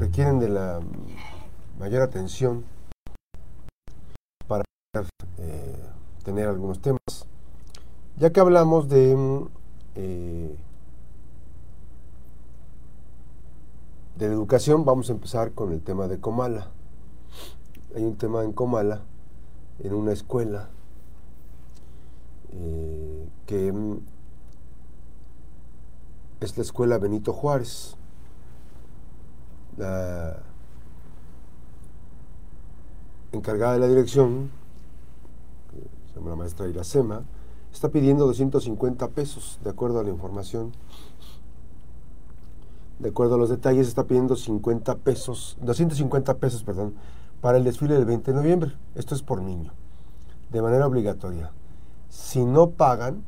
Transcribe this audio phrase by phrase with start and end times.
[0.00, 0.80] requieren de la
[1.78, 2.64] mayor atención
[4.48, 4.64] para
[5.36, 5.84] eh,
[6.24, 7.26] tener algunos temas.
[8.16, 9.46] Ya que hablamos de,
[9.96, 10.56] eh,
[14.16, 16.68] de educación, vamos a empezar con el tema de Comala.
[17.94, 19.02] Hay un tema en Comala,
[19.80, 20.70] en una escuela,
[22.52, 23.74] eh, que
[26.40, 27.98] es la escuela Benito Juárez.
[29.80, 30.36] La
[33.32, 34.50] encargada de la dirección,
[36.06, 37.22] se llama la maestra Iracema,
[37.72, 40.72] está pidiendo 250 pesos, de acuerdo a la información.
[42.98, 46.92] De acuerdo a los detalles, está pidiendo 50 pesos, 250 pesos, perdón,
[47.40, 48.72] para el desfile del 20 de noviembre.
[48.94, 49.72] Esto es por niño,
[50.50, 51.52] de manera obligatoria.
[52.10, 53.24] Si no pagan,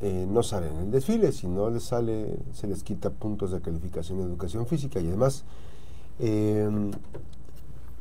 [0.00, 3.60] eh, no salen en el desfile, si no les sale, se les quita puntos de
[3.60, 5.44] calificación de educación física y además,
[6.20, 6.92] em,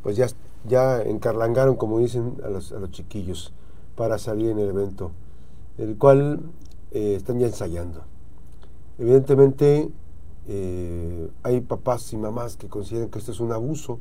[0.04, 0.28] pues ya,
[0.68, 3.52] ya encarlangaron, como dicen, a los, a los chiquillos
[3.96, 5.12] para salir en el evento,
[5.80, 6.42] el cual
[6.92, 8.04] eh, están ya ensayando.
[9.00, 9.90] Evidentemente,
[10.48, 14.00] eh, hay papás y mamás que consideran que esto es un abuso.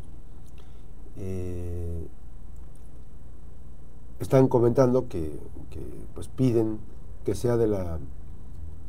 [4.20, 5.38] están comentando que,
[5.70, 5.80] que
[6.14, 6.78] pues piden
[7.26, 7.98] que sea de la,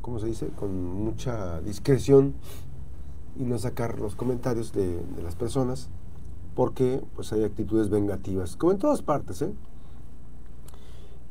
[0.04, 2.36] ¿cómo se dice?, con mucha discreción
[3.36, 5.90] y no sacar los comentarios de, las personas,
[6.56, 9.42] porque pues hay actitudes vengativas, como en todas partes.
[9.42, 9.52] ¿eh?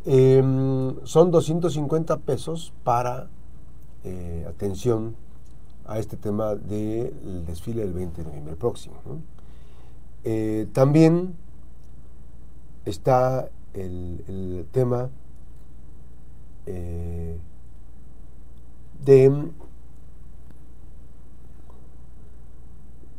[0.04, 3.28] Em, son 250 pesos para
[4.02, 5.14] eh, atención
[5.86, 8.96] a este tema del desfile del 20 de noviembre próximo.
[10.24, 11.36] Eh, también
[12.84, 15.10] está el tema
[16.66, 17.38] eh,
[19.04, 19.50] de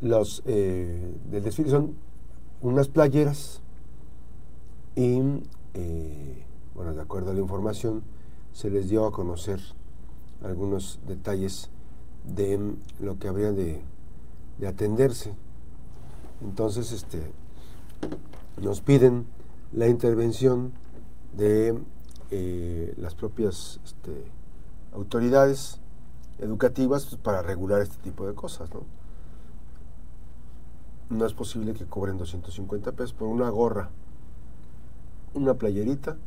[0.01, 1.95] los eh, del desfile son
[2.61, 3.61] unas playeras
[4.95, 5.21] y
[5.73, 6.43] eh,
[6.75, 8.03] bueno de acuerdo a la información
[8.51, 9.59] se les dio a conocer
[10.43, 11.69] algunos detalles
[12.25, 13.81] de lo que habría de,
[14.57, 15.33] de atenderse.
[16.41, 17.31] Entonces este
[18.61, 19.25] nos piden
[19.71, 20.71] la intervención
[21.35, 21.77] de
[22.29, 24.25] eh, las propias este,
[24.93, 25.79] autoridades
[26.39, 28.69] educativas pues, para regular este tipo de cosas.
[31.09, 31.25] ¿no?
[31.25, 33.89] es posible que cobren 250 pesos por una gorra,
[35.33, 36.17] una playerita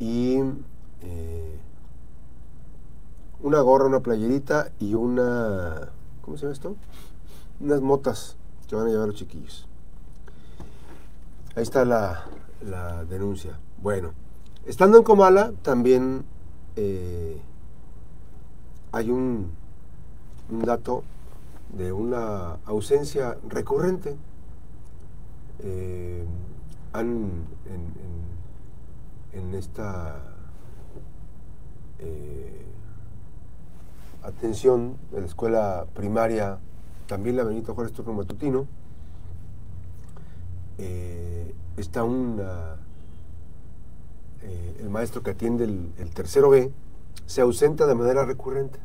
[0.00, 0.38] y
[1.02, 1.58] eh,
[3.40, 5.92] una gorra, una playerita y una,
[6.22, 6.76] ¿cómo se llama esto?
[7.60, 8.36] Unas motas
[8.68, 9.68] que van a llevar los chiquillos.
[11.54, 12.24] Ahí está la
[13.08, 13.56] denuncia.
[13.80, 14.23] Bueno.
[14.66, 16.24] Estando en Comala, también
[16.76, 17.38] eh,
[18.92, 19.50] hay un,
[20.48, 21.04] dato
[21.76, 24.16] de una ausencia recurrente.
[25.60, 26.24] Eh,
[26.94, 27.44] en,
[29.54, 30.16] esta
[31.98, 32.64] eh,
[34.22, 36.58] atención de la escuela primaria,
[37.06, 38.66] también la Benito Juárez Turno Matutino,
[41.76, 42.76] está una
[44.44, 46.70] eh, el maestro que atiende el, tercero B
[47.26, 48.78] se ausenta de manera recurrente.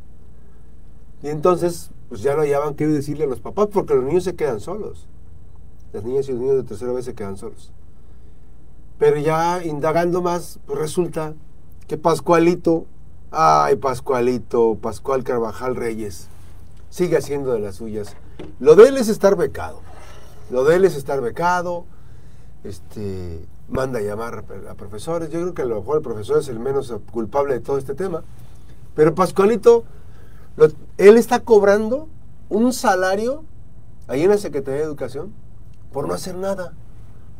[1.21, 4.35] Y entonces, pues ya no hallaban qué decirle a los papás porque los niños se
[4.35, 5.07] quedan solos.
[5.91, 7.73] Las niñas y los niños de tercero B se quedan solos.
[8.97, 11.33] Pero ya indagando más, pues resulta
[11.87, 12.85] que Pascualito,
[13.31, 16.27] ay Pascualito, Pascual Carvajal Reyes,
[16.89, 18.15] sigue haciendo de las suyas.
[18.59, 19.81] Lo de él es estar becado.
[20.49, 21.85] Lo de él es estar becado.
[22.63, 25.29] Este, manda a llamar a profesores.
[25.29, 27.95] Yo creo que a lo mejor el profesor es el menos culpable de todo este
[27.95, 28.23] tema.
[28.95, 29.83] Pero Pascualito,
[30.97, 32.07] él está cobrando
[32.49, 33.43] un salario
[34.07, 35.31] ahí en la Secretaría de Educación
[35.93, 36.73] por no hacer nada,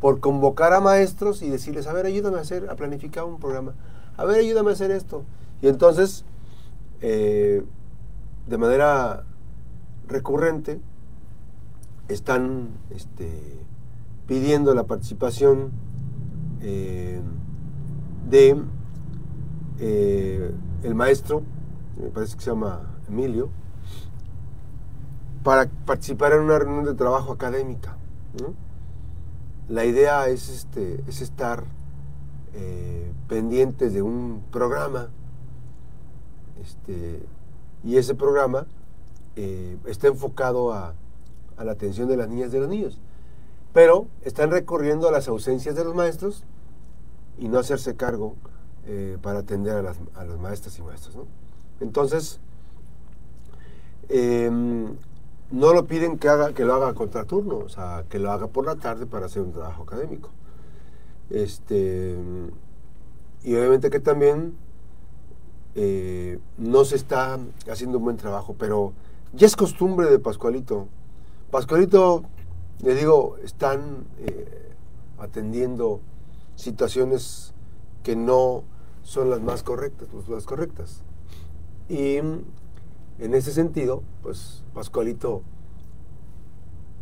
[0.00, 3.74] por convocar a maestros y decirles, a ver, ayúdame a hacer, a planificar un programa,
[4.16, 5.24] a ver, ayúdame a hacer esto.
[5.62, 6.24] Y entonces,
[7.00, 7.64] eh,
[8.46, 9.24] de manera
[10.08, 10.80] recurrente,
[12.08, 13.30] están este,
[14.26, 15.70] pidiendo la participación
[16.62, 17.20] eh,
[18.28, 18.62] de
[19.78, 21.42] eh, el maestro,
[21.96, 23.48] me parece que se llama Emilio,
[25.42, 27.96] para participar en una reunión de trabajo académica.
[29.68, 31.64] La idea es, este, es estar
[32.54, 35.08] eh, pendientes de un programa
[36.60, 37.22] este,
[37.84, 38.66] y ese programa
[39.86, 40.92] está enfocado a,
[41.56, 43.00] a la atención de las niñas y de los niños
[43.72, 46.44] pero están recurriendo a las ausencias de los maestros
[47.38, 48.34] y no hacerse cargo
[48.86, 49.98] eh, para atender a las,
[50.40, 51.16] maestras y maestros.
[51.80, 52.40] Entonces,
[54.08, 54.96] em,
[55.50, 58.66] no lo piden que, haga, que lo haga contraturno, o sea, que lo haga por
[58.66, 60.30] la tarde para hacer un trabajo académico.
[61.30, 62.16] Este,
[63.42, 64.54] y obviamente que también
[65.74, 67.38] eh, no se está
[67.70, 68.92] haciendo un buen trabajo, pero
[69.32, 70.88] ya es costumbre de Pascualito.
[71.50, 72.24] Pascualito,
[72.82, 74.72] le digo, están eh,
[75.18, 76.00] atendiendo
[76.56, 77.54] situaciones
[78.02, 78.64] que no
[79.02, 81.02] son las más correctas, las correctas.
[81.88, 82.44] Y en
[83.18, 85.42] ese sentido, pues Pascualito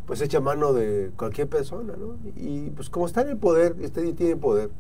[0.09, 2.17] pues echa mano de cualquier persona, ¿no?
[2.35, 4.71] Y pues como está en el poder, este tiene poder,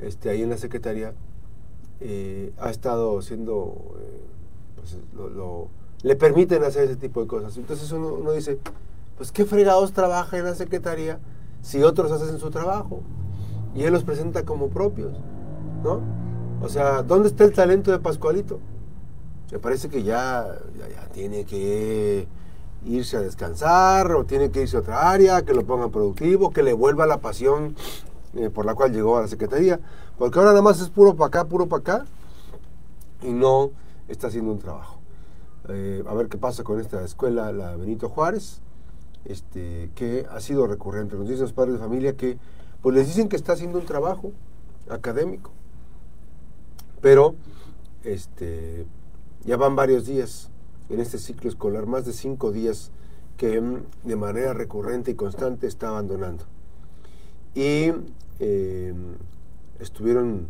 [0.00, 1.14] este, ahí en la Secretaría,
[2.00, 4.20] eh, ha estado haciendo, eh,
[4.74, 5.68] pues lo,
[6.02, 7.56] le permiten hacer ese tipo de cosas.
[7.56, 8.58] Entonces uno, uno, dice,
[9.18, 11.18] pues qué fregados trabaja en la Secretaría
[11.60, 13.02] si otros hacen su trabajo
[13.74, 15.12] y él los presenta como propios,
[15.82, 16.00] ¿no?
[16.62, 18.60] O sea, ¿dónde está el talento de Pascualito?
[19.50, 20.46] Me parece que ya,
[20.78, 22.26] ya, tiene que
[22.84, 26.62] irse a descansar o tiene que irse a otra área, que lo pongan productivo, que
[26.62, 27.74] le vuelva la pasión
[28.34, 29.80] eh, por la cual llegó a la Secretaría.
[30.16, 32.04] Porque ahora nada más es puro para acá, puro para acá
[33.22, 33.70] y no
[34.06, 34.98] está haciendo un trabajo.
[35.68, 38.60] Eh, a ver qué pasa con esta escuela, la Benito Juárez,
[39.24, 41.16] este, que ha sido recurrente.
[41.16, 42.38] Nos dicen los padres de familia que
[42.82, 44.32] pues les dicen que está haciendo un trabajo
[44.88, 45.50] académico,
[47.00, 47.34] pero
[48.04, 48.86] este,
[49.44, 50.50] ya van varios días
[50.88, 52.90] en este ciclo escolar, más de cinco días
[53.36, 56.44] que mm, de manera recurrente y constante está abandonando.
[57.54, 57.92] Y
[58.40, 58.94] eh,
[59.80, 60.48] estuvieron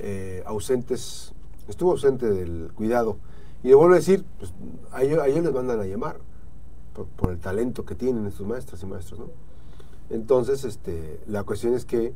[0.00, 1.32] eh, ausentes,
[1.68, 3.18] estuvo ausente del cuidado.
[3.62, 4.52] Y le vuelvo a decir, pues,
[4.92, 6.18] a, ellos, les mandan a llamar
[7.04, 9.20] por, el talento que tienen estos maestras y maestros.
[9.20, 9.26] ¿no?
[10.10, 12.12] Entonces, este, la cuestión es que,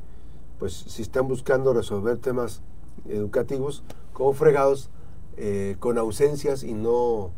[0.58, 2.62] pues, si están buscando resolver temas
[3.08, 3.82] educativos,
[4.12, 4.90] como fregados,
[5.36, 7.30] eh, con ausencias y no,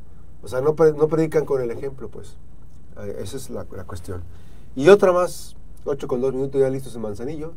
[0.43, 2.37] o sea, no, no, predican con el ejemplo, pues.
[2.99, 4.23] Eh, esa es la, cuestión.
[4.75, 7.53] Y otra más, 8 con 2 minutos ya listos en Manzanillo.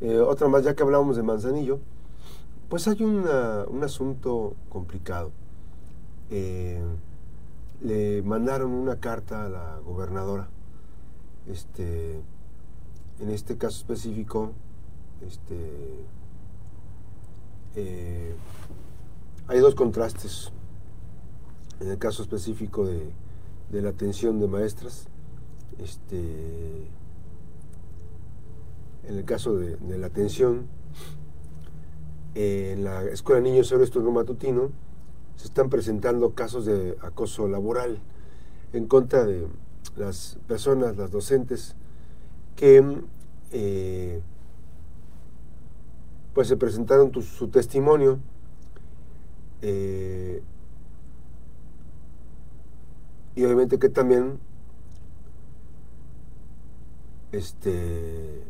[0.00, 1.80] Eh, otra más, ya que hablábamos de Manzanillo,
[2.68, 5.32] pues hay un asunto complicado.
[7.80, 10.48] Le mandaron una carta a la gobernadora.
[11.46, 12.20] Este,
[13.20, 14.52] en este caso específico,
[15.26, 16.04] este,
[19.46, 20.52] hay dos contrastes.
[21.80, 23.12] En el caso específico de,
[23.70, 25.06] la atención de maestras,
[25.78, 26.88] este,
[29.04, 30.66] en el caso de, la atención,
[32.34, 34.70] en la Escuela de Niños Héroes Turno Matutino,
[35.38, 38.00] se están presentando casos de acoso laboral
[38.72, 39.46] en contra de
[39.96, 41.76] las personas, las docentes,
[42.56, 42.84] que
[43.52, 44.20] eh,
[46.34, 48.18] pues se presentaron su testimonio
[49.62, 50.42] eh,
[53.36, 54.40] y obviamente que también
[57.30, 58.42] este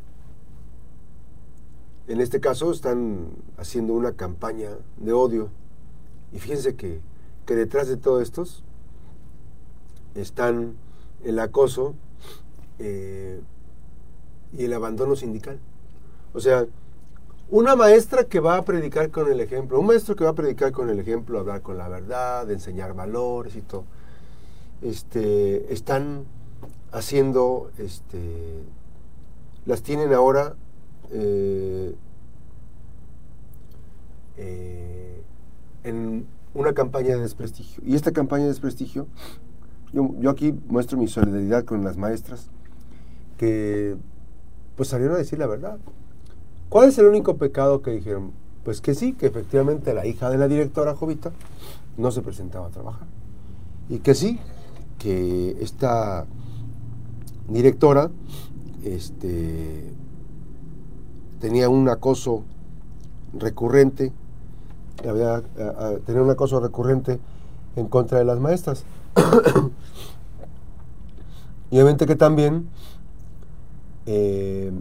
[2.06, 5.50] en este caso están haciendo una campaña de odio
[6.32, 7.00] y fíjense que,
[7.46, 8.62] que detrás de todo estos
[10.14, 10.74] están
[11.24, 11.94] el acoso
[12.78, 13.40] eh,
[14.52, 15.58] y el abandono sindical.
[16.32, 16.66] O sea,
[17.50, 20.72] una maestra que va a predicar con el ejemplo, un maestro que va a predicar
[20.72, 23.84] con el ejemplo, hablar con la verdad, enseñar valores y todo,
[24.82, 26.24] este, están
[26.92, 28.62] haciendo, este,
[29.64, 30.54] las tienen ahora
[31.10, 31.94] eh,
[34.36, 35.22] eh,
[35.84, 37.82] en una campaña de desprestigio.
[37.86, 39.06] Y esta campaña de desprestigio,
[39.92, 42.50] yo, aquí muestro mi solidaridad con las maestras
[43.36, 43.96] que
[44.76, 45.78] pues salieron a decir la verdad.
[46.68, 48.32] ¿Cuál es el único pecado que dijeron?
[48.64, 51.32] Pues que sí, que efectivamente la hija de la directora Jovita
[51.96, 53.08] no se presentaba a trabajar.
[53.88, 54.38] Y que sí,
[54.98, 56.26] que esta
[57.48, 58.10] directora
[58.84, 59.92] este,
[61.40, 62.44] tenía un acoso
[63.32, 64.12] recurrente,
[65.06, 65.42] había,
[66.06, 67.20] tenía un acoso recurrente
[67.76, 68.84] en contra de las maestras.
[71.70, 72.68] y obviamente que también
[74.06, 74.72] eh,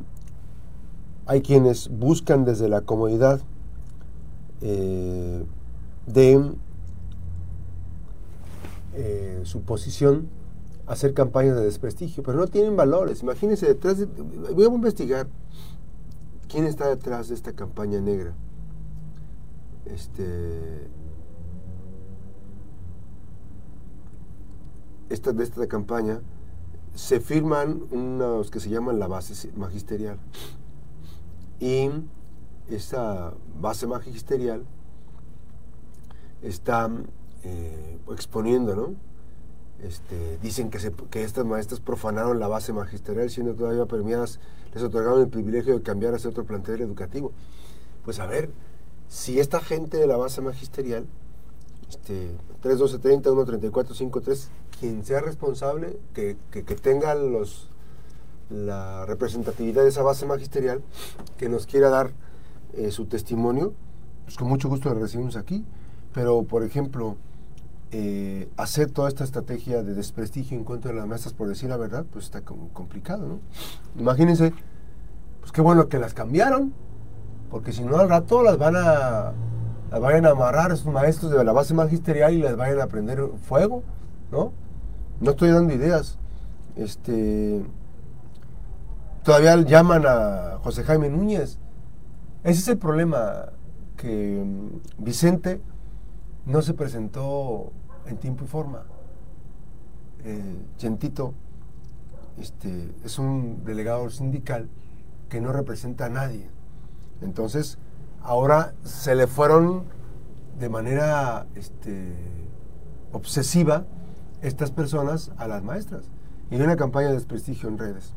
[1.26, 3.42] hay quienes buscan desde la comodidad
[4.62, 5.44] eh,
[6.06, 6.52] de
[8.94, 10.30] eh, su posición
[10.88, 13.22] hacer campañas de desprestigio, pero no tienen valores.
[13.22, 15.28] Imagínense detrás de, voy a investigar
[16.48, 18.34] quién está detrás de esta campaña negra.
[19.94, 20.90] Este
[25.10, 26.22] esta, de esta campaña
[26.96, 30.18] se firman unos que se llaman la base magisterial.
[31.60, 31.90] Y
[32.70, 34.66] esa base magisterial
[36.42, 36.90] está
[37.44, 38.96] eh, exponiendo
[39.82, 40.80] este, dicen que,
[41.12, 44.40] que estas maestras profanaron la base magisterial, siendo todavía premiadas,
[44.74, 47.32] les otorgaron el privilegio de cambiar hacia otro plantel educativo.
[48.04, 48.50] Pues a ver,
[49.08, 51.06] si esta gente de la base magisterial,
[51.90, 54.50] este, 3270, 13453,
[54.80, 57.70] quien sea responsable, que, que, tenga los,
[58.50, 60.82] la representatividad de esa base magisterial,
[61.38, 62.12] que nos quiera dar
[62.74, 63.74] eh, su testimonio,
[64.26, 65.64] pues con mucho gusto le recibimos aquí.
[66.14, 67.16] Pero, por ejemplo,
[67.92, 71.78] eh, hacer toda esta estrategia de desprestigio en contra de las maestras por decir la
[71.78, 73.40] verdad, pues está complicado, ¿no?
[73.98, 74.52] Imagínense,
[75.40, 76.74] pues qué bueno que las cambiaron,
[77.50, 79.34] porque si no al rato las van a
[79.90, 82.88] las vayan a amarrar a sus maestros de la base magisterial y les vayan a
[82.88, 83.84] prender fuego,
[84.32, 84.52] ¿no?
[85.22, 86.18] No estoy dando ideas.
[86.76, 87.64] Este
[89.24, 91.58] todavía llaman a José Jaime Núñez.
[92.44, 93.50] Ese es el problema
[93.96, 95.62] que mm, Vicente
[96.46, 97.72] no se presentó
[98.06, 98.84] en tiempo y forma.
[100.24, 101.34] Eh, Chentito
[102.40, 104.70] este, es un delegado sindical
[105.30, 106.50] que no representa a nadie.
[107.22, 107.78] Entonces,
[108.22, 109.84] ahora se le fueron
[110.60, 112.14] de manera este,
[113.12, 113.86] obsesiva
[114.42, 116.06] estas personas a las maestras.
[116.50, 118.14] Y hay una campaña de desprestigio en redes.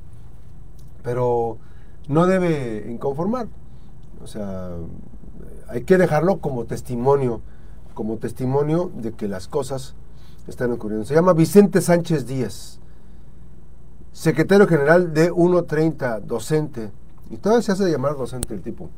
[1.02, 1.59] Pero
[2.09, 3.49] no debe inconformar.
[4.23, 4.71] O sea,
[5.69, 7.40] hay que dejarlo como testimonio
[8.00, 9.95] como testimonio de que las cosas
[10.47, 11.04] están ocurriendo.
[11.04, 12.80] Se llama Vicente Sánchez Díaz,
[14.12, 16.92] secretario general de 130, docente.
[17.31, 18.91] Y todavía se hace llamar docente el tipo.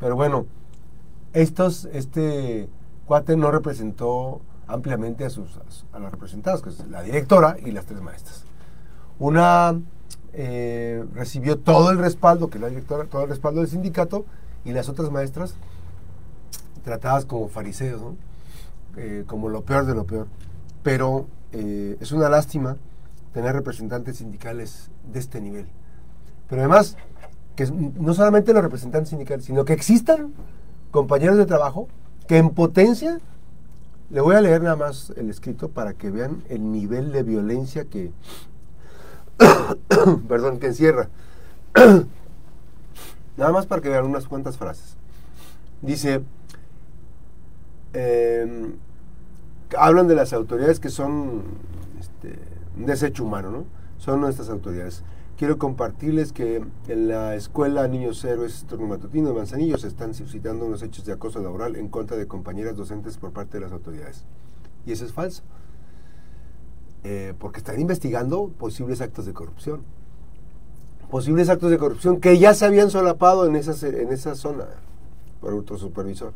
[0.00, 0.46] Pero bueno,
[1.32, 2.68] estos, este
[3.06, 5.58] cuate no representó ampliamente a, sus,
[5.92, 8.44] a las representadas, que es la directora y las tres maestras.
[9.18, 9.80] Una
[10.32, 14.24] eh, recibió todo el respaldo, que la directora, todo el respaldo del sindicato,
[14.64, 15.54] y las otras maestras
[16.84, 18.02] tratadas como fariseos.
[19.00, 20.26] Eh, como lo peor de lo peor.
[20.82, 22.76] Pero eh, es una lástima
[23.32, 25.66] tener representantes sindicales de este nivel.
[26.48, 26.96] Pero además,
[27.58, 30.32] que no solamente los representantes sindicales, sino que existan
[30.92, 31.88] compañeros de trabajo
[32.28, 33.18] que en potencia,
[34.10, 37.86] le voy a leer nada más el escrito para que vean el nivel de violencia
[37.86, 38.12] que,
[40.28, 41.08] perdón, que encierra.
[43.36, 44.96] nada más para que vean unas cuantas frases.
[45.82, 46.22] Dice,
[47.92, 48.72] eh,
[49.76, 51.42] hablan de las autoridades que son
[51.98, 52.38] este,
[52.76, 53.64] un desecho humano, ¿no?
[53.96, 55.02] Son nuestras autoridades.
[55.38, 60.82] Quiero compartirles que en la escuela Niños Héroes Matutino de Manzanillo se están suscitando unos
[60.82, 64.24] hechos de acoso laboral en contra de compañeras docentes por parte de las autoridades.
[64.84, 65.44] Y eso es falso.
[67.04, 69.84] Eh, porque están investigando posibles actos de corrupción.
[71.08, 74.66] Posibles actos de corrupción que ya se habían solapado en esa, en esa zona
[75.40, 76.32] por otro supervisor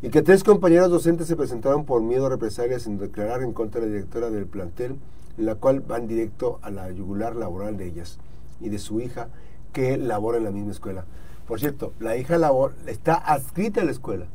[0.00, 3.80] y que tres compañeras docentes se presentaron por miedo a represalias en declarar en contra
[3.80, 4.96] de la directora del plantel,
[5.38, 8.18] en la cual van directo a la yugular laboral de ellas
[8.60, 9.28] y de su hija
[9.72, 11.04] que labora en la misma escuela.
[11.46, 14.26] Por cierto, la hija labor, está adscrita a la escuela,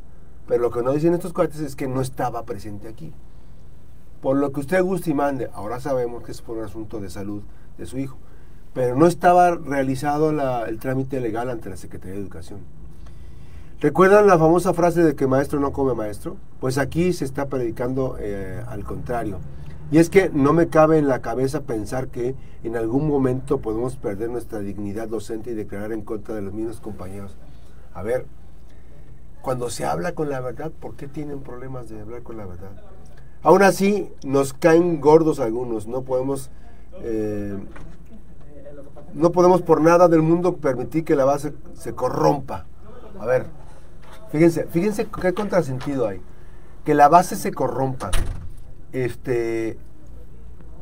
[0.46, 3.12] pero lo que no dicen estos cuates es que no estaba presente aquí.
[4.20, 7.08] Por lo que usted guste y mande, ahora sabemos que es por un asunto de
[7.08, 7.42] salud
[7.76, 8.16] de su hijo,
[8.74, 10.30] pero no estaba realizado
[10.66, 12.60] el trámite legal ante la Secretaría de Educación.
[13.80, 16.36] ¿Recuerdan la famosa frase de que maestro no come maestro?
[16.58, 19.38] Pues aquí se está predicando eh, al contrario.
[19.90, 23.96] Y es que no me cabe en la cabeza pensar que en algún momento podemos
[23.96, 27.36] perder nuestra dignidad docente y declarar en contra de los mismos compañeros.
[27.94, 28.26] A ver,
[29.40, 32.70] cuando se habla con la verdad, ¿por qué tienen problemas de hablar con la verdad?
[33.42, 35.86] Aún así, nos caen gordos algunos.
[35.86, 36.50] No podemos,
[37.00, 37.56] eh,
[39.14, 42.66] no podemos por nada del mundo permitir que la base se corrompa.
[43.18, 43.46] A ver,
[44.30, 46.20] Fíjense, fíjense qué contrasentido hay.
[46.84, 48.10] Que la base se corrompa.
[48.92, 49.78] Este,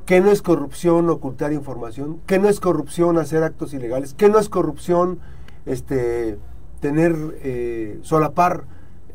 [0.07, 2.21] ¿Qué no es corrupción ocultar información?
[2.27, 4.15] ¿Qué no es corrupción hacer actos ilegales?
[4.15, 5.19] ¿Qué no es corrupción
[5.67, 6.39] este,
[6.79, 8.65] tener, eh, solapar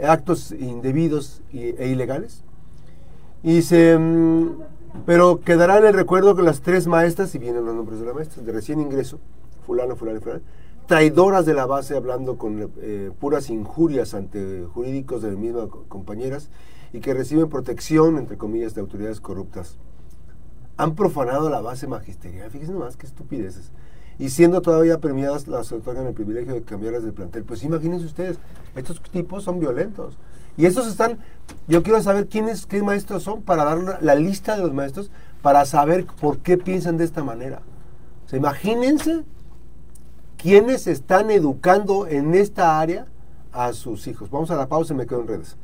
[0.03, 2.43] actos indebidos e ilegales?
[3.41, 4.50] Y se, mm,
[5.05, 8.15] pero quedará en el recuerdo que las tres maestras, si vienen los nombres de las
[8.15, 9.17] maestras, de recién ingreso,
[9.65, 10.41] fulano, fulano y fulano,
[10.88, 16.50] traidoras de la base hablando con eh, puras injurias ante jurídicos de las mismas compañeras
[16.93, 19.77] y que reciben protección, entre comillas, de autoridades corruptas.
[20.77, 23.71] Han profanado la base magisterial, fíjense nomás qué estupideces.
[24.19, 27.43] Y siendo todavía premiadas, las otorgan el privilegio de cambiarlas de plantel.
[27.43, 28.39] Pues imagínense ustedes,
[28.75, 30.17] estos tipos son violentos.
[30.57, 31.19] Y estos están,
[31.67, 35.10] yo quiero saber quiénes, qué maestros son para dar la lista de los maestros
[35.41, 37.62] para saber por qué piensan de esta manera.
[38.25, 39.24] O sea, imagínense
[40.41, 43.05] ¿Quiénes están educando en esta área
[43.51, 44.31] a sus hijos?
[44.31, 45.55] Vamos a la pausa me quedo en redes.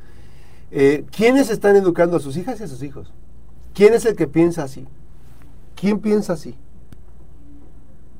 [0.71, 3.13] Eh, ¿Quiénes están educando a sus hijas y a sus hijos?
[3.73, 4.85] ¿Quién es el que piensa así?
[5.75, 6.55] ¿Quién piensa así?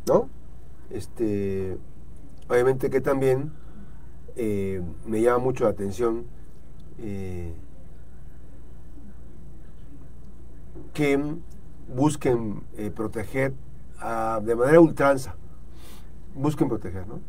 [0.06, 0.30] ¿No?
[0.90, 1.78] Este,
[2.48, 3.52] obviamente que también
[4.36, 6.26] eh, me llama mucho la atención
[7.00, 7.54] eh,
[10.94, 11.20] que
[11.94, 13.54] busquen eh, proteger
[14.44, 15.36] de manera ultranza,
[16.36, 17.20] busquen proteger, ¿no?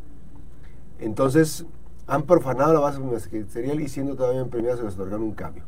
[0.99, 1.65] Entonces,
[2.09, 5.63] han profanado la base ministerial y siendo todavía en premiados se les otorgaron un cambio.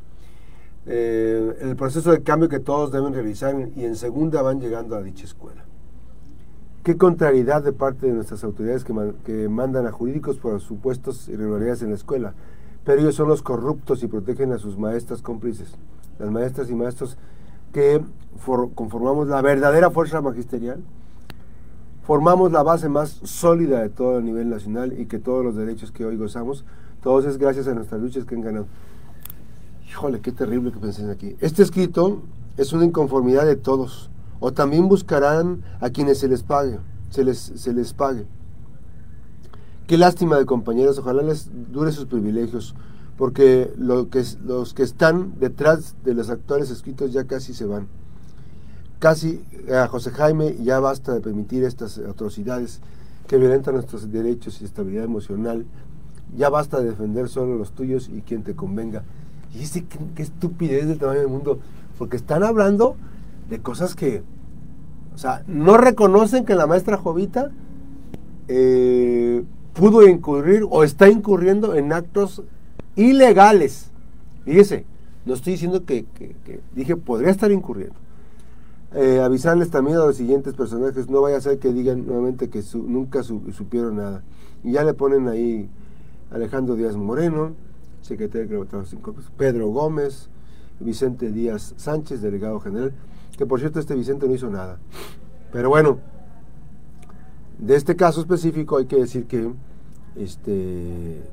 [0.87, 5.03] Eh, el proceso de cambio que todos deben realizar y en segunda van llegando a
[5.03, 5.63] dicha escuela.
[6.83, 11.89] Qué contrariedad de parte de nuestras autoridades que, mandan a jurídicos por supuestos irregularidades en
[11.89, 12.33] la escuela,
[12.83, 15.75] pero ellos son los corruptos y protegen a sus maestras cómplices,
[16.17, 17.17] las maestras y maestros
[17.71, 18.01] que
[18.73, 20.81] conformamos la verdadera fuerza magisterial,
[22.03, 25.91] formamos la base más sólida de todo a nivel nacional y que todos los derechos
[25.91, 26.65] que hoy gozamos,
[27.01, 28.67] todos es gracias a nuestras luchas que han ganado.
[29.89, 31.35] Híjole, qué terrible que pensé aquí.
[31.39, 32.21] Este escrito
[32.57, 34.09] es una inconformidad de todos.
[34.39, 36.79] O también buscarán a quienes se les pague,
[37.09, 38.25] se les, se les pague.
[39.85, 42.73] Qué lástima de compañeros, ojalá les dure sus privilegios,
[43.17, 47.87] porque lo que, los que están detrás de los actuales escritos ya casi se van.
[49.01, 49.43] Casi
[49.73, 52.81] a José Jaime ya basta de permitir estas atrocidades
[53.27, 55.65] que violentan nuestros derechos y estabilidad emocional.
[56.37, 59.01] Ya basta de defender solo los tuyos y quien te convenga.
[59.55, 61.57] Y dice, qué, estupidez del tamaño del mundo.
[61.97, 62.95] Porque están hablando
[63.49, 64.21] de cosas que,
[65.15, 67.49] o sea, no reconocen que la maestra Jovita
[68.49, 69.43] eh,
[69.73, 72.43] pudo incurrir o está incurriendo en actos
[72.95, 73.89] ilegales.
[74.45, 74.85] Fíjese,
[75.25, 76.05] no estoy diciendo que,
[76.75, 77.95] dije podría estar incurriendo.
[78.93, 82.61] Eh, avisarles también a los siguientes personajes, no vaya a ser que digan nuevamente que
[82.73, 84.23] nunca supieron nada.
[84.63, 85.69] Y ya le ponen ahí
[86.29, 87.53] Alejandro Díaz Moreno,
[88.01, 90.29] secretario de 5 Pedro Gómez,
[90.81, 92.93] Vicente Díaz Sánchez, delegado general,
[93.37, 94.77] que por cierto este Vicente no hizo nada.
[95.53, 95.99] Pero bueno,
[97.59, 99.53] de este caso específico hay que decir que
[100.15, 101.23] este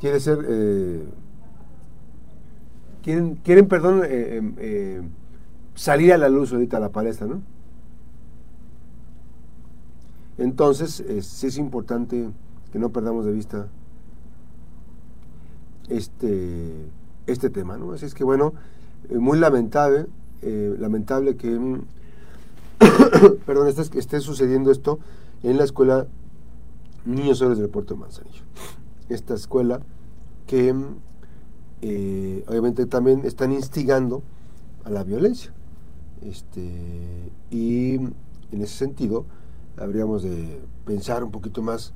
[0.00, 1.04] quiere ser eh,
[3.02, 5.02] quieren, quieren perdón eh, em, eh,
[5.74, 7.42] salir a la luz ahorita a la palestra, ¿no?
[10.38, 12.30] Entonces, sí es importante
[12.72, 13.68] que no perdamos de vista
[15.90, 16.86] este,
[17.26, 17.92] este tema, ¿no?
[17.92, 18.54] Así es que, bueno,
[19.08, 20.06] eh, muy lamentable,
[20.42, 21.82] eh, lamentable que, mm,
[23.46, 24.98] perdón, esté, esté, sucediendo esto
[25.42, 26.06] en la escuela
[27.04, 28.42] Niños Héroes del Puerto de Manzanillo.
[29.08, 29.80] Esta escuela
[30.46, 30.96] que mm,
[31.82, 34.22] eh, obviamente también están instigando
[34.84, 35.52] a la violencia.
[36.22, 39.24] Este, y en ese sentido,
[39.76, 41.92] habríamos de pensar un poquito más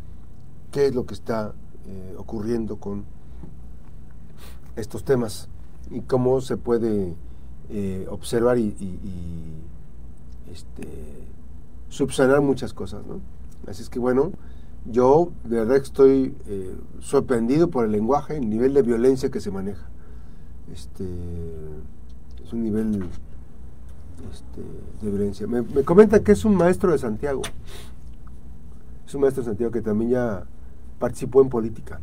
[0.73, 1.55] qué es lo que está
[1.87, 3.05] eh, ocurriendo con
[4.77, 5.49] estos temas
[5.91, 7.15] y cómo se puede
[7.69, 8.75] eh, observar y,
[10.51, 10.89] este,
[11.89, 13.05] subsanar muchas cosas.
[13.07, 13.21] ¿no?
[13.67, 14.33] Así es que bueno,
[14.85, 19.51] yo de verdad estoy eh, sorprendido por el lenguaje, el nivel de violencia que se
[19.51, 19.89] maneja.
[20.73, 21.05] Este,
[22.45, 23.07] es un nivel
[24.33, 24.63] este,
[25.03, 25.47] de violencia.
[25.47, 27.43] Me, me comentan que es un maestro de Santiago.
[29.07, 30.45] Es un maestro de Santiago que también ya
[30.99, 32.01] participó en política.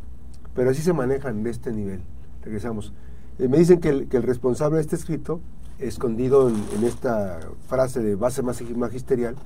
[0.54, 2.00] Pero así se manejan de este nivel.
[2.42, 2.92] Regresamos.
[3.38, 5.40] Eh, me dicen que el, responsable de este escrito,
[5.78, 9.36] escondido en, esta frase de base magisterial,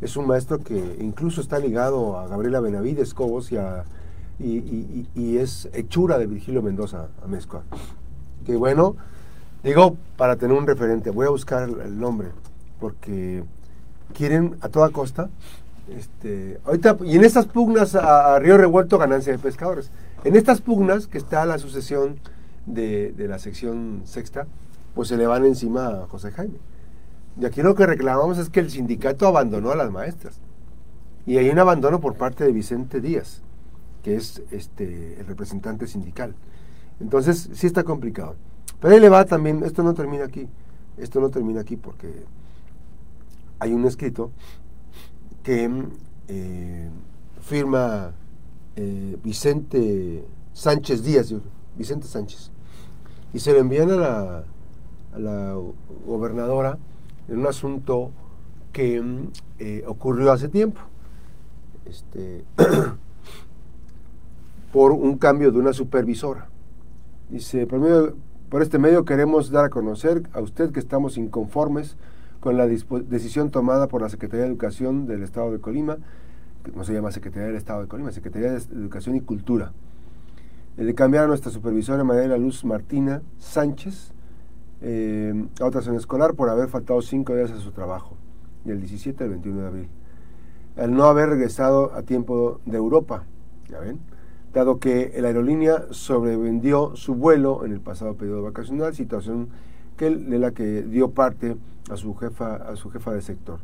[0.00, 3.56] es un maestro que incluso está ligado a Gabriela Benavides Cobos y,
[4.38, 7.62] y, es hechura de Virgilio Mendoza a Mezcua.
[8.44, 8.96] Que bueno,
[9.62, 12.28] Digo, para tener un referente, voy a buscar el nombre,
[12.78, 13.44] porque
[14.14, 15.28] quieren a toda costa,
[15.94, 19.90] este, ahorita, y en estas pugnas a, Río Revuelto, ganancia de pescadores.
[20.24, 22.18] En estas pugnas, que está la sucesión
[22.64, 24.46] de, la sección sexta,
[24.94, 26.56] pues se le van encima a José Jaime.
[27.40, 30.38] Y aquí lo que reclamamos es que el sindicato abandonó a las maestras.
[31.24, 33.40] Y hay un abandono por parte de Vicente Díaz,
[34.02, 36.34] que es este, el representante sindical.
[37.00, 38.36] Entonces, sí está complicado.
[38.78, 40.48] Pero ahí le va también, esto no termina aquí,
[40.98, 42.24] esto no termina aquí porque
[43.58, 44.32] hay un escrito
[45.42, 45.70] que
[46.28, 46.90] eh,
[47.40, 48.12] firma
[48.76, 51.34] eh, Vicente Sánchez Díaz,
[51.76, 52.50] Vicente Sánchez,
[53.32, 54.44] y se lo envían a la,
[55.14, 55.56] a la
[56.06, 56.78] gobernadora
[57.30, 58.10] en un asunto
[58.72, 59.02] que
[59.58, 60.80] eh, ocurrió hace tiempo,
[61.86, 62.44] este,
[64.72, 66.48] por un cambio de una supervisora.
[67.30, 68.14] Dice, primero
[68.48, 71.96] por este medio queremos dar a conocer a usted que estamos inconformes
[72.40, 75.98] con la decisión tomada por la Secretaría de Educación del Estado de Colima,
[76.64, 79.72] que no se llama Secretaría del Estado de Colima, Secretaría de Educación y Cultura,
[80.76, 84.12] Le cambiaron a nuestra supervisora María Luz Martina Sánchez
[84.82, 88.16] eh, a otra escolar por haber faltado cinco días a su trabajo,
[88.64, 89.88] del 17 al 21 de abril.
[90.76, 93.24] Al no haber regresado a tiempo de Europa,
[93.68, 93.98] ¿ya ven?
[94.52, 99.48] Dado que la aerolínea sobrevendió su vuelo en el pasado periodo vacacional, situación
[99.96, 101.56] que, de la que dio parte
[101.90, 103.60] a su jefa, a su jefa de sector.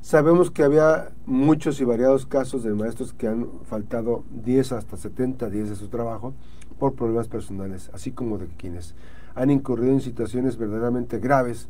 [0.00, 5.50] Sabemos que había muchos y variados casos de maestros que han faltado 10 hasta 70
[5.50, 6.32] días de su trabajo
[6.78, 8.94] por problemas personales, así como de quienes
[9.36, 11.68] han incurrido en situaciones verdaderamente graves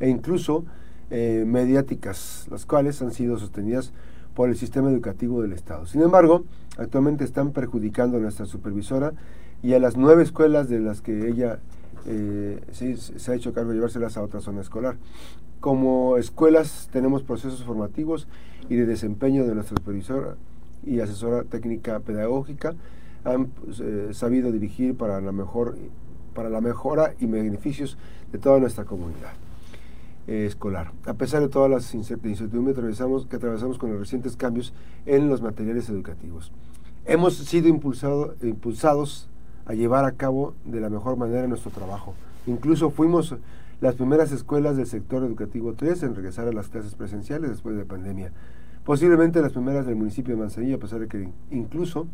[0.00, 0.64] e incluso
[1.10, 3.92] eh, mediáticas, las cuales han sido sostenidas
[4.34, 5.86] por el sistema educativo del Estado.
[5.86, 6.44] Sin embargo,
[6.76, 9.12] actualmente están perjudicando a nuestra supervisora
[9.62, 11.60] y a las nueve escuelas de las que ella
[12.06, 14.96] eh, se ha hecho cargo de llevárselas a otra zona escolar.
[15.60, 18.26] Como escuelas tenemos procesos formativos
[18.68, 20.36] y de desempeño de nuestra supervisora
[20.84, 22.74] y asesora técnica pedagógica.
[23.24, 23.50] Han
[23.80, 25.76] eh, sabido dirigir para la, mejor,
[26.34, 27.96] para la mejora y beneficios
[28.32, 29.32] de toda nuestra comunidad
[30.26, 30.92] eh, escolar.
[31.06, 32.74] A pesar de todas las incertidumbres
[33.28, 34.72] que atravesamos con los recientes cambios
[35.06, 36.52] en los materiales educativos.
[37.06, 39.28] Hemos sido impulsado, impulsados
[39.66, 42.14] a llevar a cabo de la mejor manera nuestro trabajo.
[42.46, 43.34] Incluso fuimos
[43.80, 47.82] las primeras escuelas del sector educativo 3 en regresar a las clases presenciales después de
[47.82, 48.32] la pandemia.
[48.84, 52.06] Posiblemente las primeras del municipio de Manzanillo, a pesar de que incluso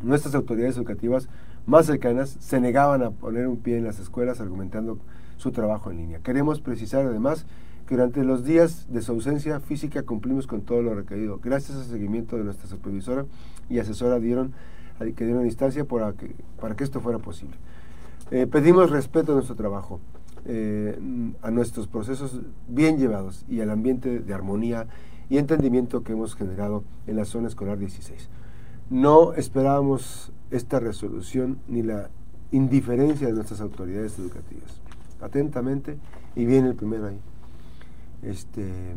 [0.00, 1.28] nuestras autoridades educativas
[1.66, 4.98] más cercanas se negaban a poner un pie en las escuelas argumentando
[5.36, 6.20] su trabajo en línea.
[6.20, 7.46] Queremos precisar además
[7.86, 11.40] que durante los días de su ausencia física cumplimos con todo lo requerido.
[11.42, 13.26] Gracias al seguimiento de nuestra supervisora
[13.68, 14.52] y asesora dieron,
[14.98, 17.56] que dieron instancia para que, para que esto fuera posible.
[18.30, 20.00] Eh, pedimos respeto a nuestro trabajo.
[20.48, 20.96] Eh,
[21.42, 24.86] a nuestros procesos bien llevados y al ambiente de armonía
[25.28, 28.28] y entendimiento que hemos generado en la zona escolar 16.
[28.90, 32.10] No esperábamos esta resolución ni la
[32.52, 34.80] indiferencia de nuestras autoridades educativas.
[35.20, 35.98] Atentamente,
[36.34, 37.20] y viene el primero ahí.
[38.22, 38.94] Este,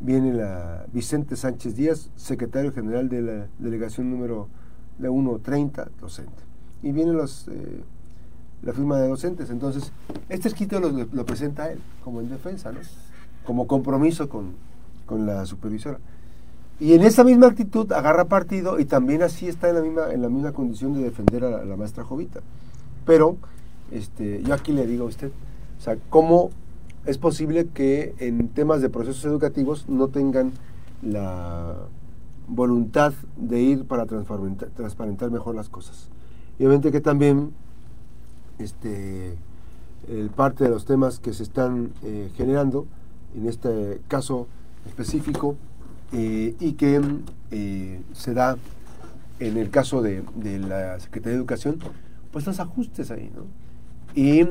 [0.00, 4.48] viene la Vicente Sánchez Díaz, secretario general de la delegación número
[4.98, 6.42] de 130, docente.
[6.82, 7.82] Y vienen los eh,
[8.64, 9.50] la firma de docentes.
[9.50, 9.92] Entonces,
[10.28, 12.80] este escrito lo, presenta él como en defensa, ¿no?
[13.44, 14.54] como compromiso con,
[15.26, 15.98] la supervisora.
[16.80, 20.22] Y en esa misma actitud agarra partido y también así está en la misma, en
[20.22, 22.40] la misma condición de defender a la, maestra Jovita.
[23.06, 23.36] Pero
[23.92, 25.30] este, yo aquí le digo a usted,
[25.78, 26.50] o sea, ¿cómo
[27.06, 30.52] es posible que en temas de procesos educativos no tengan
[31.02, 31.76] la
[32.48, 36.08] voluntad de ir para transparentar, transparentar mejor las cosas?
[36.58, 37.52] Y obviamente que también
[38.58, 39.36] este,
[40.08, 42.86] el parte de los temas que se están eh, generando,
[43.36, 44.46] en este caso
[44.86, 45.56] específico,
[46.14, 47.00] eh, y que
[47.50, 48.56] eh, se da
[49.40, 50.22] en el caso de,
[50.60, 51.78] la Secretaría de Educación,
[52.32, 53.42] pues los ajustes ahí, ¿no?
[54.14, 54.46] Y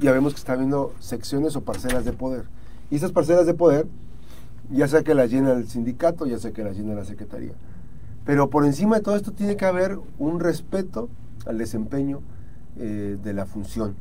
[0.00, 2.46] ya vemos que está habiendo secciones o parcelas de poder.
[2.90, 3.86] Y esas parcelas de poder,
[4.70, 7.52] ya sea que las llena el sindicato, ya sea que las llena la Secretaría.
[8.24, 11.08] Pero por encima de todo esto tiene que haber un respeto
[11.46, 12.20] al desempeño
[12.76, 13.94] eh, de la función,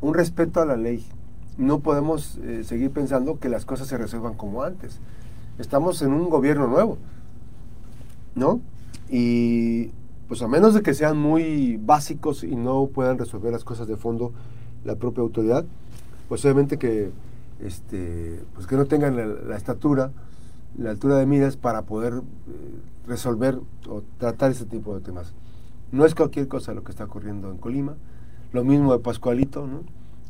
[0.00, 1.04] un respeto a la ley.
[1.58, 5.00] No podemos eh, seguir pensando que las cosas se resuelvan como antes.
[5.58, 6.98] Estamos en un gobierno nuevo,
[8.34, 8.60] ¿no?
[9.08, 9.90] Y
[10.28, 13.96] pues a menos de que sean muy básicos y no puedan resolver las cosas de
[13.96, 14.32] fondo
[14.84, 15.64] la propia autoridad,
[16.28, 17.10] pues obviamente que,
[17.60, 19.16] este, pues que no tengan
[19.48, 20.10] la, estatura,
[20.76, 22.20] la altura de miras para poder eh,
[23.06, 25.32] resolver o tratar ese tipo de temas.
[25.92, 27.94] No es cualquier cosa lo que está ocurriendo en Colima.
[28.52, 29.82] Lo mismo de Pascualito, ¿no?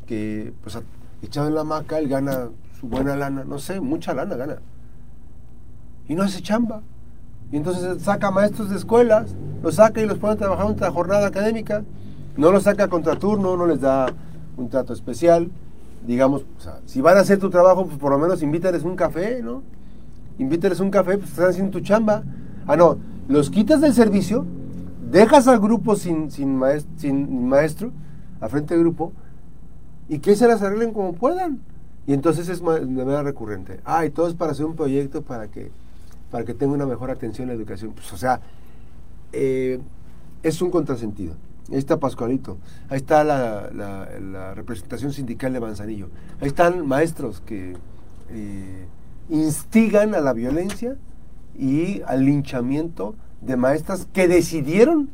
[0.05, 0.77] que pues
[1.21, 4.59] echado en la maca, él gana su buena lana, no sé, mucha lana gana.
[6.07, 6.81] Y no hace chamba.
[7.51, 10.91] Y entonces saca maestros de escuelas, los saca y los pone a trabajar en otra
[10.91, 11.83] jornada académica.
[12.37, 14.07] No los saca contra turno, no les da
[14.57, 15.49] un trato especial.
[16.05, 16.45] Digamos,
[16.85, 19.63] si van a hacer tu trabajo, pues por lo menos invítales un café, ¿no?
[20.37, 22.23] Invítales un café, pues están haciendo tu chamba.
[22.67, 24.45] Ah, no, los quitas del servicio
[25.09, 27.91] dejas al grupo sin, sin, maestro, sin maestro,
[28.41, 29.13] a frente del grupo,
[30.09, 31.59] y que se las arreglen como puedan.
[32.07, 33.79] Y entonces es de manera recurrente.
[33.85, 35.71] Ah, y todo es para hacer un proyecto para que,
[36.31, 37.93] para que tenga una mejor atención a la educación.
[37.93, 38.41] Pues, o sea,
[39.31, 39.79] eh,
[40.43, 41.35] es un contrasentido.
[41.71, 42.57] Ahí está Pascualito,
[42.89, 46.09] ahí está la, representación sindical de Manzanillo,
[46.39, 47.75] ahí están maestros que
[48.29, 48.85] eh,
[49.29, 50.95] instigan a la violencia
[51.57, 55.09] y al linchamiento de maestras que decidieron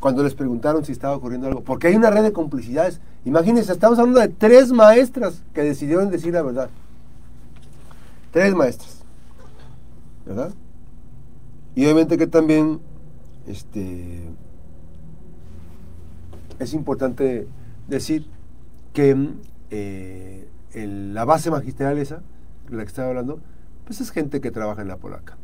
[0.00, 3.00] cuando les preguntaron si estaba ocurriendo algo, porque hay una red de complicidades.
[3.24, 6.70] Imagínense, estamos hablando de tres maestras que decidieron decir la verdad.
[8.32, 8.99] Tres maestras.
[10.30, 10.54] ¿Verdad?
[11.74, 12.78] Y obviamente que también
[13.48, 14.28] este,
[16.60, 17.48] es importante
[17.88, 18.28] decir
[18.92, 19.28] que
[19.70, 22.22] eh, la base magisterial esa,
[22.68, 23.40] la que estaba hablando,
[23.84, 25.36] pues es gente que trabaja en la polaca,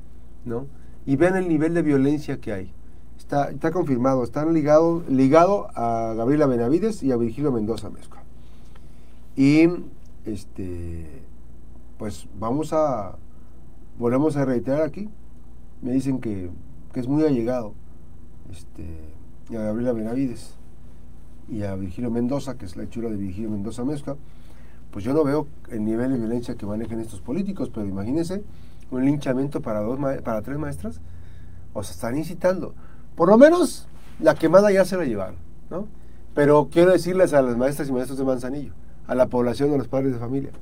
[0.44, 0.68] ¿no?
[1.04, 2.72] Y vean el nivel de violencia que hay.
[3.18, 8.22] Está, está confirmado, están ligados ligado a Gabriela Benavides y a Virgilio Mendoza Mezcua.
[9.34, 9.68] Y
[10.24, 11.24] este
[11.98, 13.16] pues vamos a
[13.98, 15.08] volvemos a reiterar aquí.
[15.82, 16.50] Me dicen que,
[16.92, 17.74] que es muy allegado
[18.50, 20.54] este, a Gabriela Benavides
[21.48, 24.16] y a Virgilio Mendoza, que es la hechura de Virgilio Mendoza Mezcua
[24.96, 28.42] pues yo no veo el nivel de violencia que manejan estos políticos, pero imagínense
[28.90, 31.02] un linchamiento para, dos para tres maestras,
[31.74, 32.72] o se están incitando.
[33.14, 33.88] Por lo menos
[34.20, 35.36] la quemada ya se la llevaron,
[35.68, 35.86] ¿no?
[36.34, 38.72] Pero quiero decirles a las maestras y maestros de Manzanillo,
[39.06, 40.52] a la población de los padres de familia,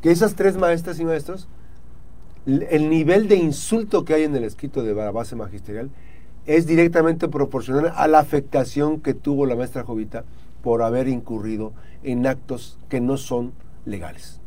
[0.00, 1.46] que esas tres maestras y maestros,
[2.46, 5.90] el nivel de insulto que hay en el escrito de la base magisterial
[6.46, 10.24] es directamente proporcional a la afectación que tuvo la maestra Jovita
[10.62, 13.52] por haber incurrido en actos que no son
[13.84, 14.40] legales.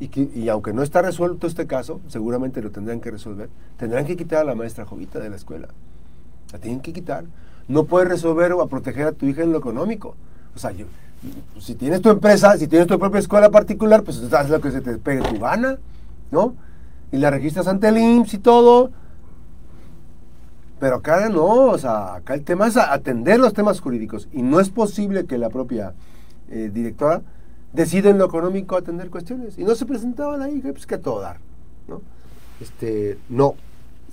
[0.00, 4.06] Y, que, y aunque no está resuelto este caso, seguramente lo tendrán que resolver, tendrán
[4.06, 5.68] que quitar a la maestra Jovita de la escuela.
[6.52, 7.24] La tienen que quitar.
[7.66, 10.14] No puedes resolver o a proteger a tu hija en lo económico.
[10.54, 10.72] O sea,
[11.58, 14.80] si tienes tu empresa, si tienes tu propia escuela particular, pues haz lo que se
[14.80, 15.78] te pegue tu gana,
[16.30, 16.54] ¿no?
[17.12, 18.90] Y la registras ante el IMSS y todo.
[20.78, 24.28] Pero acá no, o sea, acá el tema es atender los temas jurídicos.
[24.32, 25.94] Y no es posible que la propia
[26.50, 27.22] eh, directora
[27.72, 29.58] decide en lo económico atender cuestiones.
[29.58, 31.38] Y no se presentaban ahí, pues que a todo dar.
[31.88, 32.00] ¿no?
[32.60, 33.54] Este, no,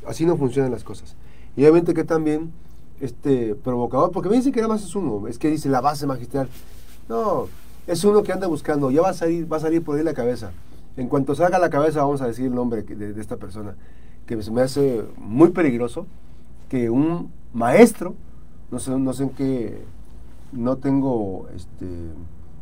[0.08, 1.15] así no funcionan las cosas.
[1.56, 2.51] Y obviamente que también
[2.99, 6.08] este provocador, porque me dicen que nada más es uno, es que dice la base
[6.08, 6.49] magistral.
[7.08, 7.47] No,
[7.88, 10.13] es uno que anda buscando, ya va a salir, va a salir por ahí la
[10.13, 10.51] cabeza.
[10.97, 13.75] En cuanto salga la cabeza, vamos a decir el nombre de, de esta persona,
[14.25, 16.08] que se me hace muy peligroso
[16.69, 18.15] que un maestro,
[18.71, 19.84] no sé, no sé en qué,
[20.51, 21.86] no tengo este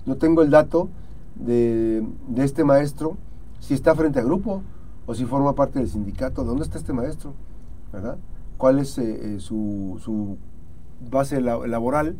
[0.06, 0.90] no tengo el dato
[1.36, 2.06] de,
[2.38, 3.18] este maestro,
[3.60, 4.62] si está frente a grupo
[5.06, 6.44] o si forma parte del sindicato.
[6.44, 7.34] ¿Dónde está este maestro?
[7.92, 8.18] ¿Verdad?
[8.58, 10.38] ¿Cuál es eh, eh, su,
[11.10, 12.18] base laboral?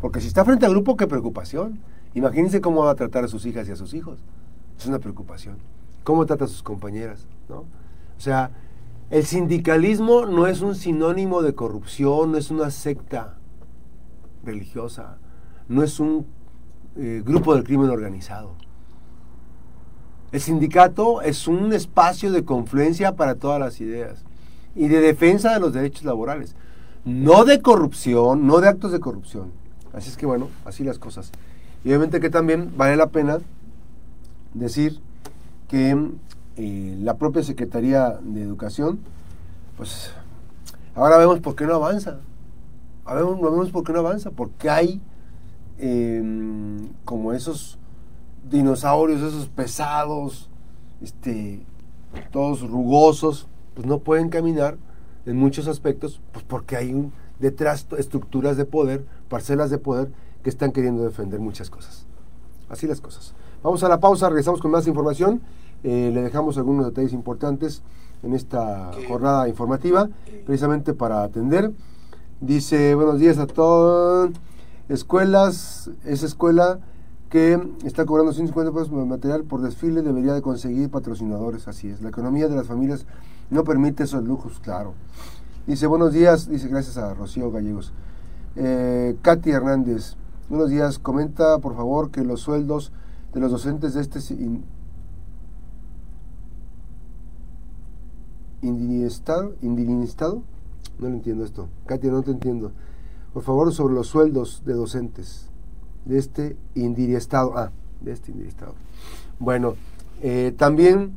[0.00, 1.78] Porque si está frente a grupo, qué preocupación.
[2.14, 4.18] Imagínense cómo va a tratar a sus hijas y a sus hijos.
[4.78, 5.56] Es una preocupación.
[6.02, 7.26] ¿Cómo trata a sus compañeras?
[7.48, 7.60] ¿no?
[7.60, 8.50] O sea,
[9.10, 13.38] el sindicalismo no es un sinónimo de corrupción, no es una secta
[14.44, 15.18] religiosa,
[15.68, 16.26] no es un
[16.96, 18.54] eh, grupo del crimen organizado.
[20.32, 24.24] El sindicato es un espacio de confluencia para todas las ideas
[24.74, 26.56] y de defensa de los derechos laborales,
[27.04, 29.52] no de corrupción, no de actos de corrupción.
[29.92, 31.30] Así es que bueno, así las cosas.
[31.84, 33.38] Y obviamente que también vale la pena
[34.54, 35.00] decir
[35.68, 36.10] que
[36.56, 39.00] eh, la propia Secretaría de Educación,
[39.76, 40.12] pues
[40.94, 42.20] ahora vemos por qué no avanza.
[43.06, 45.02] Vemos, vemos por qué no avanza, porque hay
[45.78, 47.78] Em, como esos
[48.48, 50.48] dinosaurios, esos pesados,
[51.02, 51.66] este,
[52.30, 54.76] todos rugosos, pues no pueden caminar
[55.26, 60.12] en muchos aspectos, pues porque hay un, detrás estructuras de poder, parcelas de poder
[60.44, 62.06] que están queriendo defender muchas cosas.
[62.68, 63.34] Así las cosas.
[63.64, 65.40] Vamos a la pausa, regresamos con más información.
[65.84, 67.80] Eh, le dejamos algunos detalles importantes
[68.22, 70.10] en esta jornada informativa,
[70.44, 71.72] precisamente para atender.
[72.42, 74.32] Dice, buenos días a todos.
[74.90, 76.80] Escuelas, esa escuela
[77.30, 82.02] que está cobrando 150 pesos por material por desfile debería de conseguir patrocinadores, así es.
[82.02, 83.06] La economía de las familias
[83.48, 84.92] no permite esos lujos, claro.
[85.66, 87.94] Dice, buenos días, dice gracias a Rocío Gallegos.
[88.56, 90.16] Eh, Katy Hernández,
[90.50, 92.92] buenos días, comenta por favor que los sueldos
[93.34, 94.20] de los docentes de este
[98.62, 100.42] indignistado, indignistado,
[100.98, 101.68] no lo entiendo esto.
[101.86, 102.72] Katy, no te entiendo.
[103.32, 105.50] Por favor, sobre los sueldos de docentes
[106.04, 108.74] de este estado Ah, de este estado
[109.38, 109.74] Bueno,
[110.22, 111.14] eh, también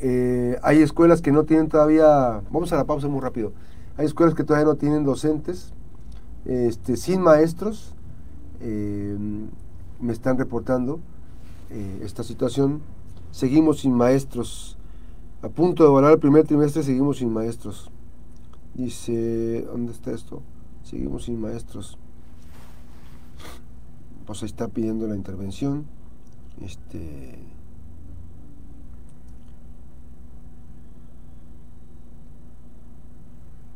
[0.00, 3.52] eh, hay escuelas que no tienen todavía, vamos a la pausa muy rápido,
[3.96, 5.72] hay escuelas que todavía no tienen docentes,
[6.44, 7.94] este, sin maestros,
[8.60, 9.16] eh,
[10.00, 11.00] me están reportando
[12.00, 12.80] esta situación,
[13.30, 14.78] seguimos sin maestros,
[15.40, 17.92] a punto de volar el primer trimestre seguimos sin maestros.
[18.74, 20.42] Dice, ¿dónde está esto?
[20.82, 21.96] Seguimos sin maestros.
[24.26, 25.86] Pues está pidiendo la intervención.
[26.60, 27.38] Este.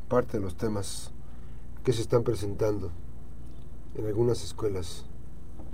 [0.09, 1.13] Parte de los temas
[1.85, 2.91] que se están presentando
[3.95, 5.07] en algunas escuelas.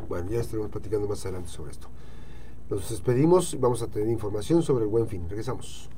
[0.07, 1.89] Bueno, ya estaremos platicando más adelante sobre esto.
[2.71, 5.29] Nos despedimos y vamos a tener información sobre el buen fin.
[5.29, 5.89] Regresamos.